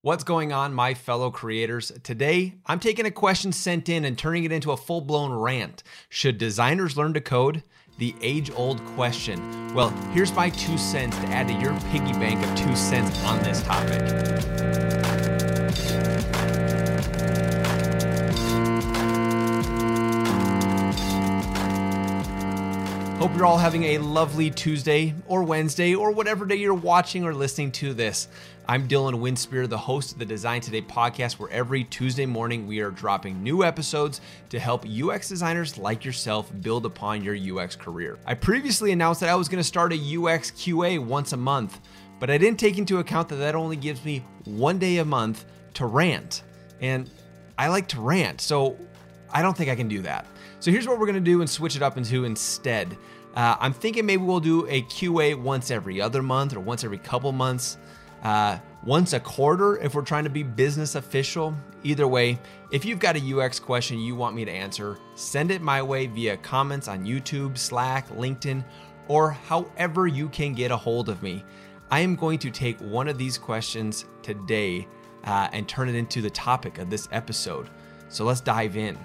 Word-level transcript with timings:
What's 0.00 0.22
going 0.22 0.52
on, 0.52 0.74
my 0.74 0.94
fellow 0.94 1.32
creators? 1.32 1.90
Today, 2.04 2.54
I'm 2.66 2.78
taking 2.78 3.04
a 3.04 3.10
question 3.10 3.50
sent 3.50 3.88
in 3.88 4.04
and 4.04 4.16
turning 4.16 4.44
it 4.44 4.52
into 4.52 4.70
a 4.70 4.76
full 4.76 5.00
blown 5.00 5.32
rant. 5.32 5.82
Should 6.08 6.38
designers 6.38 6.96
learn 6.96 7.14
to 7.14 7.20
code? 7.20 7.64
The 7.98 8.14
age 8.20 8.48
old 8.54 8.80
question. 8.94 9.74
Well, 9.74 9.90
here's 10.12 10.32
my 10.34 10.50
two 10.50 10.78
cents 10.78 11.16
to 11.18 11.26
add 11.30 11.48
to 11.48 11.54
your 11.54 11.76
piggy 11.90 12.12
bank 12.12 12.46
of 12.46 12.56
two 12.56 12.76
cents 12.76 13.20
on 13.24 13.42
this 13.42 13.60
topic. 13.64 13.98
Hope 23.18 23.34
you're 23.34 23.46
all 23.46 23.58
having 23.58 23.82
a 23.82 23.98
lovely 23.98 24.48
Tuesday 24.48 25.12
or 25.26 25.42
Wednesday 25.42 25.92
or 25.92 26.12
whatever 26.12 26.46
day 26.46 26.54
you're 26.54 26.72
watching 26.72 27.24
or 27.24 27.34
listening 27.34 27.72
to 27.72 27.92
this. 27.92 28.28
I'm 28.68 28.86
Dylan 28.86 29.14
Winspear, 29.18 29.68
the 29.68 29.76
host 29.76 30.12
of 30.12 30.20
the 30.20 30.24
Design 30.24 30.60
Today 30.60 30.82
podcast, 30.82 31.32
where 31.32 31.50
every 31.50 31.82
Tuesday 31.82 32.26
morning 32.26 32.68
we 32.68 32.78
are 32.78 32.92
dropping 32.92 33.42
new 33.42 33.64
episodes 33.64 34.20
to 34.50 34.60
help 34.60 34.86
UX 34.86 35.28
designers 35.28 35.76
like 35.76 36.04
yourself 36.04 36.52
build 36.60 36.86
upon 36.86 37.24
your 37.24 37.34
UX 37.34 37.74
career. 37.74 38.20
I 38.24 38.34
previously 38.34 38.92
announced 38.92 39.20
that 39.22 39.30
I 39.30 39.34
was 39.34 39.48
going 39.48 39.58
to 39.60 39.64
start 39.64 39.92
a 39.92 39.96
UX 39.96 40.52
QA 40.52 41.04
once 41.04 41.32
a 41.32 41.36
month, 41.36 41.80
but 42.20 42.30
I 42.30 42.38
didn't 42.38 42.60
take 42.60 42.78
into 42.78 42.98
account 42.98 43.30
that 43.30 43.36
that 43.36 43.56
only 43.56 43.74
gives 43.74 44.04
me 44.04 44.24
one 44.44 44.78
day 44.78 44.98
a 44.98 45.04
month 45.04 45.44
to 45.74 45.86
rant. 45.86 46.44
And 46.80 47.10
I 47.58 47.66
like 47.66 47.88
to 47.88 48.00
rant, 48.00 48.40
so 48.40 48.78
I 49.32 49.42
don't 49.42 49.56
think 49.56 49.70
I 49.70 49.76
can 49.76 49.88
do 49.88 50.02
that. 50.02 50.26
So 50.60 50.70
here's 50.70 50.86
what 50.86 50.98
we're 50.98 51.06
gonna 51.06 51.20
do 51.20 51.40
and 51.40 51.48
switch 51.48 51.76
it 51.76 51.82
up 51.82 51.96
into 51.96 52.24
instead. 52.24 52.96
Uh, 53.34 53.56
I'm 53.60 53.72
thinking 53.72 54.06
maybe 54.06 54.22
we'll 54.22 54.40
do 54.40 54.66
a 54.68 54.82
QA 54.82 55.34
once 55.34 55.70
every 55.70 56.00
other 56.00 56.22
month 56.22 56.54
or 56.54 56.60
once 56.60 56.82
every 56.82 56.98
couple 56.98 57.30
months, 57.32 57.78
uh, 58.22 58.58
once 58.84 59.12
a 59.12 59.20
quarter 59.20 59.78
if 59.78 59.94
we're 59.94 60.02
trying 60.02 60.24
to 60.24 60.30
be 60.30 60.42
business 60.42 60.94
official. 60.94 61.54
Either 61.84 62.08
way, 62.08 62.38
if 62.72 62.84
you've 62.84 62.98
got 62.98 63.16
a 63.16 63.38
UX 63.38 63.60
question 63.60 64.00
you 64.00 64.16
want 64.16 64.34
me 64.34 64.44
to 64.44 64.50
answer, 64.50 64.98
send 65.14 65.50
it 65.50 65.62
my 65.62 65.80
way 65.80 66.06
via 66.06 66.36
comments 66.38 66.88
on 66.88 67.04
YouTube, 67.04 67.56
Slack, 67.56 68.08
LinkedIn, 68.08 68.64
or 69.06 69.30
however 69.30 70.06
you 70.06 70.28
can 70.28 70.52
get 70.52 70.70
a 70.70 70.76
hold 70.76 71.08
of 71.08 71.22
me. 71.22 71.44
I 71.90 72.00
am 72.00 72.16
going 72.16 72.38
to 72.40 72.50
take 72.50 72.78
one 72.80 73.08
of 73.08 73.16
these 73.16 73.38
questions 73.38 74.04
today 74.22 74.86
uh, 75.24 75.48
and 75.52 75.68
turn 75.68 75.88
it 75.88 75.94
into 75.94 76.20
the 76.20 76.30
topic 76.30 76.78
of 76.78 76.90
this 76.90 77.08
episode. 77.12 77.70
So 78.08 78.24
let's 78.24 78.40
dive 78.40 78.76
in. 78.76 78.98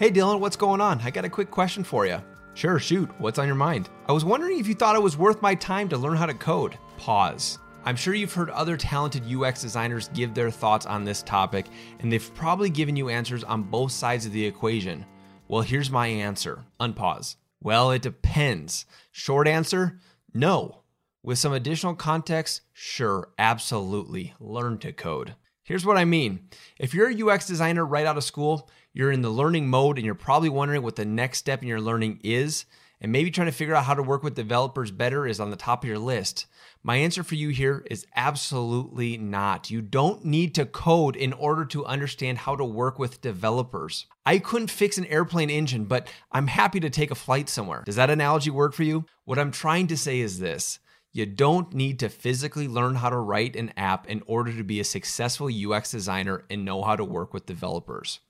Hey 0.00 0.10
Dylan, 0.10 0.40
what's 0.40 0.56
going 0.56 0.80
on? 0.80 0.98
I 1.02 1.10
got 1.10 1.26
a 1.26 1.28
quick 1.28 1.50
question 1.50 1.84
for 1.84 2.06
you. 2.06 2.22
Sure, 2.54 2.78
shoot, 2.78 3.10
what's 3.20 3.38
on 3.38 3.46
your 3.46 3.54
mind? 3.54 3.90
I 4.08 4.12
was 4.12 4.24
wondering 4.24 4.58
if 4.58 4.66
you 4.66 4.74
thought 4.74 4.96
it 4.96 5.02
was 5.02 5.18
worth 5.18 5.42
my 5.42 5.54
time 5.54 5.90
to 5.90 5.98
learn 5.98 6.16
how 6.16 6.24
to 6.24 6.32
code. 6.32 6.78
Pause. 6.96 7.58
I'm 7.84 7.96
sure 7.96 8.14
you've 8.14 8.32
heard 8.32 8.48
other 8.48 8.78
talented 8.78 9.30
UX 9.30 9.60
designers 9.60 10.08
give 10.14 10.32
their 10.32 10.50
thoughts 10.50 10.86
on 10.86 11.04
this 11.04 11.22
topic, 11.22 11.66
and 11.98 12.10
they've 12.10 12.34
probably 12.34 12.70
given 12.70 12.96
you 12.96 13.10
answers 13.10 13.44
on 13.44 13.64
both 13.64 13.92
sides 13.92 14.24
of 14.24 14.32
the 14.32 14.46
equation. 14.46 15.04
Well, 15.48 15.60
here's 15.60 15.90
my 15.90 16.06
answer. 16.06 16.64
Unpause. 16.80 17.36
Well, 17.60 17.90
it 17.90 18.00
depends. 18.00 18.86
Short 19.12 19.46
answer 19.46 20.00
no. 20.32 20.80
With 21.22 21.38
some 21.38 21.52
additional 21.52 21.94
context, 21.94 22.62
sure, 22.72 23.28
absolutely. 23.38 24.32
Learn 24.40 24.78
to 24.78 24.94
code. 24.94 25.34
Here's 25.70 25.86
what 25.86 25.96
I 25.96 26.04
mean. 26.04 26.48
If 26.80 26.94
you're 26.94 27.08
a 27.08 27.32
UX 27.32 27.46
designer 27.46 27.86
right 27.86 28.04
out 28.04 28.16
of 28.16 28.24
school, 28.24 28.68
you're 28.92 29.12
in 29.12 29.22
the 29.22 29.30
learning 29.30 29.68
mode 29.68 29.98
and 29.98 30.04
you're 30.04 30.16
probably 30.16 30.48
wondering 30.48 30.82
what 30.82 30.96
the 30.96 31.04
next 31.04 31.38
step 31.38 31.62
in 31.62 31.68
your 31.68 31.80
learning 31.80 32.18
is, 32.24 32.64
and 33.00 33.12
maybe 33.12 33.30
trying 33.30 33.46
to 33.46 33.52
figure 33.52 33.76
out 33.76 33.84
how 33.84 33.94
to 33.94 34.02
work 34.02 34.24
with 34.24 34.34
developers 34.34 34.90
better 34.90 35.28
is 35.28 35.38
on 35.38 35.50
the 35.50 35.56
top 35.56 35.84
of 35.84 35.88
your 35.88 36.00
list. 36.00 36.46
My 36.82 36.96
answer 36.96 37.22
for 37.22 37.36
you 37.36 37.50
here 37.50 37.86
is 37.88 38.04
absolutely 38.16 39.16
not. 39.16 39.70
You 39.70 39.80
don't 39.80 40.24
need 40.24 40.56
to 40.56 40.66
code 40.66 41.14
in 41.14 41.32
order 41.32 41.64
to 41.66 41.86
understand 41.86 42.38
how 42.38 42.56
to 42.56 42.64
work 42.64 42.98
with 42.98 43.20
developers. 43.20 44.06
I 44.26 44.40
couldn't 44.40 44.72
fix 44.72 44.98
an 44.98 45.06
airplane 45.06 45.50
engine, 45.50 45.84
but 45.84 46.12
I'm 46.32 46.48
happy 46.48 46.80
to 46.80 46.90
take 46.90 47.12
a 47.12 47.14
flight 47.14 47.48
somewhere. 47.48 47.84
Does 47.86 47.94
that 47.94 48.10
analogy 48.10 48.50
work 48.50 48.74
for 48.74 48.82
you? 48.82 49.04
What 49.24 49.38
I'm 49.38 49.52
trying 49.52 49.86
to 49.86 49.96
say 49.96 50.18
is 50.18 50.40
this 50.40 50.80
you 51.12 51.26
don't 51.26 51.74
need 51.74 51.98
to 51.98 52.08
physically 52.08 52.68
learn 52.68 52.96
how 52.96 53.10
to 53.10 53.16
write 53.16 53.56
an 53.56 53.72
app 53.76 54.06
in 54.08 54.22
order 54.26 54.52
to 54.52 54.62
be 54.62 54.78
a 54.78 54.84
successful 54.84 55.48
UX 55.48 55.90
designer 55.90 56.44
and 56.48 56.64
know 56.64 56.82
how 56.82 56.94
to 56.94 57.04
work 57.04 57.34
with 57.34 57.46
developers. 57.46 58.20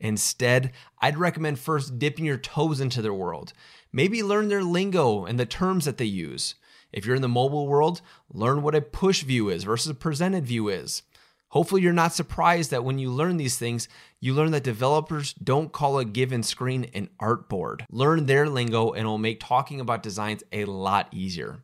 Instead, 0.00 0.72
I'd 1.00 1.18
recommend 1.18 1.58
first 1.58 1.98
dipping 1.98 2.24
your 2.24 2.38
toes 2.38 2.80
into 2.80 3.02
their 3.02 3.14
world. 3.14 3.52
Maybe 3.92 4.22
learn 4.22 4.48
their 4.48 4.62
lingo 4.62 5.24
and 5.24 5.40
the 5.40 5.46
terms 5.46 5.84
that 5.86 5.98
they 5.98 6.04
use. 6.04 6.54
If 6.92 7.04
you're 7.04 7.16
in 7.16 7.22
the 7.22 7.28
mobile 7.28 7.66
world, 7.66 8.00
learn 8.32 8.62
what 8.62 8.76
a 8.76 8.80
push 8.80 9.22
view 9.24 9.48
is 9.48 9.64
versus 9.64 9.90
a 9.90 9.94
presented 9.94 10.46
view 10.46 10.68
is. 10.68 11.02
Hopefully, 11.50 11.82
you're 11.82 11.92
not 11.92 12.12
surprised 12.12 12.70
that 12.70 12.84
when 12.84 12.98
you 12.98 13.10
learn 13.10 13.38
these 13.38 13.58
things, 13.58 13.88
you 14.20 14.34
learn 14.34 14.50
that 14.52 14.62
developers 14.62 15.32
don't 15.32 15.72
call 15.72 15.98
a 15.98 16.04
given 16.04 16.42
screen 16.42 16.90
an 16.94 17.08
artboard. 17.20 17.84
Learn 17.90 18.26
their 18.26 18.48
lingo 18.48 18.92
and 18.92 19.04
it 19.04 19.06
will 19.06 19.18
make 19.18 19.40
talking 19.40 19.80
about 19.80 20.02
designs 20.02 20.44
a 20.52 20.66
lot 20.66 21.08
easier. 21.10 21.62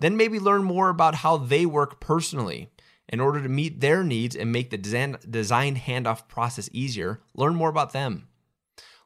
Then 0.00 0.16
maybe 0.16 0.40
learn 0.40 0.64
more 0.64 0.88
about 0.88 1.16
how 1.16 1.36
they 1.36 1.66
work 1.66 2.00
personally. 2.00 2.70
In 3.08 3.20
order 3.20 3.42
to 3.42 3.48
meet 3.48 3.80
their 3.80 4.02
needs 4.02 4.34
and 4.36 4.52
make 4.52 4.70
the 4.70 4.78
design, 4.78 5.76
handoff 5.76 6.28
process 6.28 6.68
easier, 6.72 7.20
learn 7.34 7.54
more 7.54 7.68
about 7.68 7.92
them. 7.92 8.28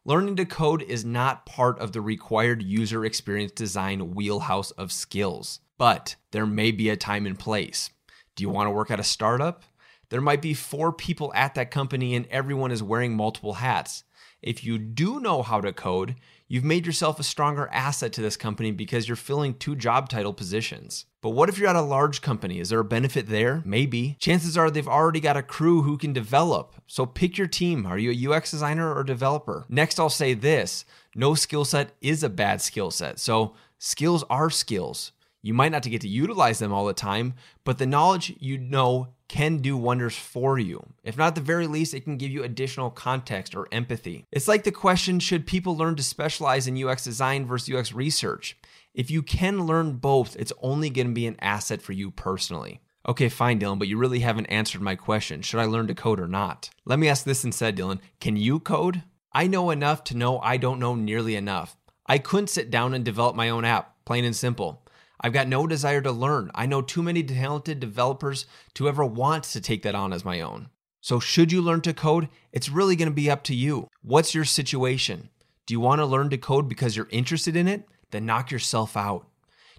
Learning 0.04 0.37
to 0.37 0.44
code 0.44 0.83
is 0.83 1.04
not 1.04 1.47
part 1.47 1.78
of 1.78 1.93
the 1.93 2.03
required 2.03 2.62
user 2.62 3.04
experience 3.04 3.53
design 3.53 4.15
wheelhouse 4.15 4.71
of 4.72 4.93
skills, 4.93 5.60
but 5.78 6.16
there 6.33 6.44
may 6.44 6.71
be 6.71 6.91
a 6.91 6.97
time 6.97 7.25
and 7.25 7.38
place. 7.38 7.88
Do 8.37 8.43
you 8.43 8.50
want 8.50 8.66
to 8.66 8.72
work 8.72 8.91
at 8.91 9.00
a 9.00 9.04
startup? 9.04 9.65
There 10.10 10.21
might 10.21 10.43
be 10.43 10.53
four 10.53 10.93
people 10.93 11.33
at 11.34 11.54
that 11.54 11.71
company 11.71 12.15
and 12.15 12.27
everyone 12.27 12.71
is 12.71 12.83
wearing 12.83 13.16
multiple 13.16 13.54
hats. 13.54 14.04
If 14.43 14.62
you 14.62 14.78
do 14.78 15.21
know 15.21 15.43
how 15.43 15.62
to 15.62 15.72
code, 15.72 16.16
you've 16.54 16.62
made 16.62 16.87
yourself 16.87 17.19
a 17.19 17.25
stronger 17.25 17.69
asset 17.72 18.12
to 18.12 18.22
this 18.22 18.37
company 18.37 18.70
because 18.70 19.09
you're 19.09 19.16
filling 19.16 19.54
two 19.54 19.75
job 19.75 20.09
title 20.09 20.32
positions. 20.32 21.04
But 21.20 21.31
what 21.31 21.48
if 21.48 21.59
you're 21.59 21.69
at 21.69 21.75
a 21.75 21.82
large 21.82 22.22
company? 22.22 22.60
Is 22.60 22.69
there 22.69 22.78
a 22.78 22.84
benefit 22.84 23.26
there? 23.26 23.60
Maybe. 23.65 24.15
Chances 24.20 24.56
are 24.56 24.70
they've 24.70 24.87
already 24.87 25.19
got 25.19 25.37
a 25.37 25.42
crew 25.42 25.82
who 25.82 25.98
can 25.98 26.12
develop. 26.12 26.76
So 26.87 27.06
pick 27.06 27.37
your 27.37 27.48
team. 27.48 27.87
Are 27.87 27.98
you 27.98 28.31
a 28.31 28.37
UX 28.37 28.53
designer 28.53 28.94
or 28.94 29.03
developer? 29.03 29.65
Next, 29.69 29.98
I'll 29.98 30.09
say 30.09 30.32
this 30.32 30.84
no 31.16 31.34
skill 31.34 31.65
set 31.65 31.91
is 32.00 32.22
a 32.22 32.28
bad 32.28 32.62
skill 32.62 32.92
set. 32.92 33.19
So 33.19 33.56
skills 33.81 34.22
are 34.31 34.48
skills. 34.48 35.10
You 35.42 35.54
might 35.54 35.72
not 35.72 35.82
get 35.82 36.03
to 36.03 36.09
utilize 36.09 36.60
them 36.60 36.72
all 36.72 36.86
the 36.86 36.94
time, 36.94 37.34
but 37.65 37.78
the 37.78 37.84
knowledge 37.84 38.32
you 38.38 38.59
know 38.59 39.09
can 39.29 39.59
do 39.59 39.77
wonders 39.77 40.17
for 40.17 40.59
you. 40.59 40.85
If 41.03 41.17
not 41.17 41.35
the 41.35 41.41
very 41.41 41.67
least, 41.67 41.95
it 41.95 42.03
can 42.03 42.17
give 42.17 42.31
you 42.31 42.43
additional 42.45 42.91
context 42.91 43.55
or 43.55 43.69
empathy. 43.73 44.27
It's 44.31 44.49
like 44.49 44.65
the 44.65 44.73
question 44.73 45.19
should 45.19 45.47
people 45.47 45.77
learn 45.77 45.97
to 45.97 46.03
specialize 46.03 46.67
in 46.67 46.83
UX 46.83 47.05
design 47.05 47.47
versus 47.47 47.75
UX 47.75 47.93
research? 47.93 48.57
If 48.95 49.11
you 49.11 49.23
can 49.23 49.67
learn 49.67 49.95
both, 49.95 50.37
it's 50.37 50.53
only 50.63 50.91
going 50.91 51.09
to 51.09 51.15
be 51.15 51.27
an 51.27 51.37
asset 51.41 51.83
for 51.83 51.93
you 51.93 52.11
personally. 52.11 52.81
Okay, 53.07 53.29
fine, 53.29 53.61
Dylan, 53.61 53.79
but 53.79 53.89
you 53.89 53.99
really 53.99 54.21
haven't 54.21 54.47
answered 54.47 54.81
my 54.81 54.95
question. 54.95 55.43
Should 55.43 55.61
I 55.61 55.67
learn 55.67 55.89
to 55.89 55.95
code 55.95 56.21
or 56.21 56.29
not? 56.29 56.71
Let 56.84 56.99
me 56.99 57.09
ask 57.09 57.25
this 57.25 57.45
instead, 57.45 57.77
Dylan. 57.77 58.01
Can 58.21 58.37
you 58.37 58.61
code? 58.61 59.03
I 59.33 59.47
know 59.47 59.71
enough 59.71 60.05
to 60.05 60.17
know 60.17 60.39
I 60.39 60.57
don't 60.57 60.79
know 60.79 60.95
nearly 60.95 61.34
enough. 61.34 61.77
I 62.07 62.19
couldn't 62.19 62.49
sit 62.49 62.71
down 62.71 62.95
and 62.95 63.05
develop 63.05 63.34
my 63.34 63.49
own 63.49 63.65
app, 63.65 63.97
plain 64.05 64.25
and 64.25 64.37
simple. 64.37 64.84
I've 65.25 65.33
got 65.33 65.49
no 65.49 65.67
desire 65.67 66.03
to 66.03 66.12
learn. 66.12 66.51
I 66.55 66.67
know 66.67 66.83
too 66.83 67.03
many 67.03 67.23
talented 67.23 67.81
developers 67.81 68.45
to 68.75 68.91
ever 68.91 69.07
want 69.07 69.45
to 69.45 69.61
take 69.62 69.83
that 69.85 69.95
on 69.95 70.12
as 70.12 70.23
my 70.23 70.43
own. 70.43 70.69
So, 71.01 71.19
should 71.19 71.51
you 71.51 71.62
learn 71.62 71.81
to 71.81 71.95
code? 71.95 72.29
It's 72.53 72.69
really 72.69 72.95
going 72.95 73.09
to 73.09 73.15
be 73.15 73.31
up 73.31 73.43
to 73.45 73.55
you. 73.55 73.89
What's 74.03 74.34
your 74.34 74.45
situation? 74.45 75.31
Do 75.65 75.73
you 75.73 75.81
want 75.81 76.01
to 76.01 76.05
learn 76.05 76.29
to 76.29 76.37
code 76.37 76.69
because 76.69 76.95
you're 76.95 77.09
interested 77.09 77.57
in 77.57 77.69
it? 77.69 77.89
Then 78.11 78.27
knock 78.27 78.51
yourself 78.51 78.99
out. 78.99 79.27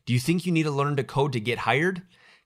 Do 0.08 0.14
you 0.14 0.20
think 0.20 0.48
you 0.48 0.52
need 0.52 0.64
to 0.64 0.72
learn 0.72 0.96
to 0.96 1.04
code 1.04 1.34
to 1.34 1.40
get 1.40 1.60
hired? 1.60 2.02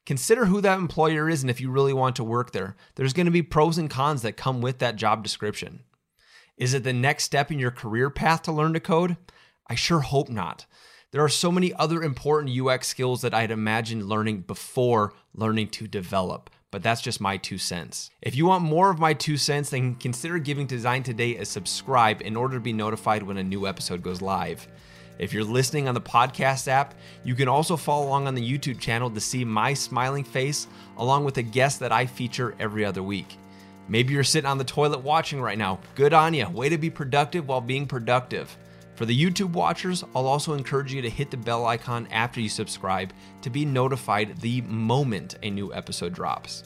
Consider 0.06 0.48
who 0.48 0.60
that 0.60 0.78
employer 0.78 1.30
is 1.30 1.42
and 1.42 1.50
if 1.50 1.62
you 1.62 1.72
really 1.72 1.94
want 1.94 2.18
to 2.18 2.24
work 2.26 2.52
there. 2.52 2.76
There's 2.96 3.14
going 3.14 3.28
to 3.28 3.32
be 3.32 3.42
pros 3.42 3.78
and 3.78 3.90
cons 3.90 4.24
that 4.24 4.36
come 4.36 4.60
with 4.60 4.80
that 4.80 4.98
job 4.98 5.24
description. 5.24 5.84
Is 6.58 6.74
it 6.74 6.84
the 6.84 6.92
next 6.92 7.24
step 7.24 7.50
in 7.50 7.60
your 7.60 7.72
career 7.72 8.10
path 8.10 8.42
to 8.42 8.52
learn 8.52 8.74
to 8.74 8.82
code? 8.82 9.16
I 9.68 9.76
sure 9.76 10.02
hope 10.02 10.28
not. 10.28 10.66
There 11.12 11.24
are 11.24 11.30
so 11.30 11.52
many 11.52 11.74
other 11.74 12.04
important 12.04 12.56
UX 12.56 12.88
skills 12.88 13.24
that 13.24 13.34
I'd 13.34 13.50
imagined 13.50 14.08
learning 14.08 14.42
before 14.42 15.14
learning 15.34 15.70
to 15.70 15.88
develop, 15.88 16.52
but 16.70 16.84
that's 16.84 17.02
just 17.02 17.20
my 17.20 17.38
two 17.38 17.58
cents. 17.58 18.12
If 18.22 18.36
you 18.36 18.46
want 18.46 18.64
more 18.64 18.92
of 18.92 19.00
my 19.00 19.16
two 19.16 19.36
cents, 19.36 19.72
then 19.72 19.96
consider 19.96 20.38
giving 20.38 20.68
Design 20.68 21.02
Today 21.02 21.38
a 21.38 21.46
subscribe 21.46 22.22
in 22.22 22.36
order 22.36 22.58
to 22.58 22.60
be 22.60 22.74
notified 22.74 23.24
when 23.24 23.38
a 23.38 23.44
new 23.44 23.66
episode 23.66 24.04
goes 24.04 24.22
live. 24.22 24.68
If 25.18 25.34
you're 25.34 25.44
listening 25.44 25.88
on 25.88 25.96
the 25.96 26.02
podcast 26.02 26.68
app, 26.68 26.94
you 27.24 27.34
can 27.34 27.48
also 27.48 27.76
follow 27.76 28.06
along 28.06 28.28
on 28.28 28.36
the 28.36 28.48
YouTube 28.48 28.80
channel 28.80 29.10
to 29.10 29.20
see 29.20 29.44
my 29.44 29.74
smiling 29.74 30.24
face 30.24 30.68
along 30.96 31.26
with 31.26 31.40
a 31.40 31.42
guest 31.42 31.80
that 31.80 31.92
I 31.92 32.06
feature 32.06 32.54
every 32.60 32.86
other 32.86 33.02
week. 33.02 33.36
Maybe 33.88 34.14
you're 34.14 34.24
sitting 34.24 34.48
on 34.48 34.60
the 34.60 34.64
toilet 34.64 35.00
watching 35.00 35.42
right 35.42 35.58
now. 35.58 35.80
Good 35.96 36.14
on 36.14 36.36
you. 36.36 36.48
Way 36.50 36.70
to 36.70 36.78
be 36.78 36.92
productive 36.92 37.48
while 37.48 37.62
being 37.62 37.88
productive. 37.88 38.56
For 39.00 39.06
the 39.06 39.18
YouTube 39.18 39.54
watchers, 39.54 40.04
I'll 40.14 40.28
also 40.28 40.56
encourage 40.56 40.94
you 40.94 41.02
to 41.02 41.10
hit 41.10 41.32
the 41.32 41.38
bell 41.38 41.66
icon 41.66 42.06
after 42.12 42.42
you 42.42 42.50
subscribe 42.50 43.14
to 43.42 43.50
be 43.50 43.64
notified 43.64 44.42
the 44.42 44.60
moment 44.64 45.38
a 45.42 45.50
new 45.50 45.74
episode 45.74 46.12
drops. 46.14 46.66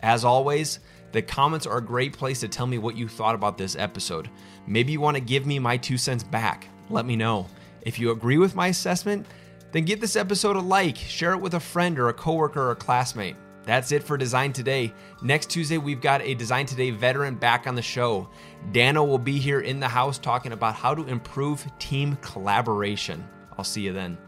As 0.00 0.24
always, 0.24 0.80
the 1.12 1.20
comments 1.20 1.66
are 1.66 1.76
a 1.76 1.84
great 1.84 2.16
place 2.16 2.40
to 2.40 2.48
tell 2.48 2.66
me 2.66 2.78
what 2.78 2.96
you 2.96 3.06
thought 3.06 3.34
about 3.34 3.58
this 3.58 3.76
episode. 3.76 4.30
Maybe 4.66 4.92
you 4.92 5.00
want 5.02 5.18
to 5.18 5.22
give 5.22 5.44
me 5.44 5.58
my 5.58 5.76
two 5.76 5.98
cents 5.98 6.24
back. 6.24 6.68
Let 6.88 7.04
me 7.04 7.16
know. 7.16 7.46
If 7.82 7.98
you 7.98 8.12
agree 8.12 8.38
with 8.38 8.54
my 8.54 8.68
assessment, 8.68 9.26
then 9.72 9.84
give 9.84 10.00
this 10.00 10.16
episode 10.16 10.56
a 10.56 10.60
like, 10.60 10.96
share 10.96 11.34
it 11.34 11.42
with 11.42 11.52
a 11.52 11.60
friend 11.60 11.98
or 11.98 12.08
a 12.08 12.14
coworker 12.14 12.62
or 12.62 12.70
a 12.70 12.76
classmate. 12.76 13.36
That's 13.64 13.92
it 13.92 14.02
for 14.02 14.16
Design 14.16 14.52
Today. 14.52 14.92
Next 15.22 15.50
Tuesday, 15.50 15.78
we've 15.78 16.00
got 16.00 16.20
a 16.22 16.34
Design 16.34 16.66
Today 16.66 16.90
veteran 16.90 17.36
back 17.36 17.66
on 17.66 17.74
the 17.74 17.82
show. 17.82 18.28
Dano 18.72 19.04
will 19.04 19.18
be 19.18 19.38
here 19.38 19.60
in 19.60 19.78
the 19.78 19.88
house 19.88 20.18
talking 20.18 20.52
about 20.52 20.74
how 20.74 20.94
to 20.94 21.06
improve 21.06 21.64
team 21.78 22.16
collaboration. 22.16 23.24
I'll 23.56 23.64
see 23.64 23.82
you 23.82 23.92
then. 23.92 24.18